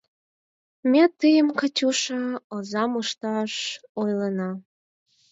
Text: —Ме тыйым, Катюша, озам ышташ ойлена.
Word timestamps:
—Ме 0.91 1.03
тыйым, 1.19 1.47
Катюша, 1.59 2.23
озам 2.55 2.91
ышташ 3.01 3.53
ойлена. 4.01 4.49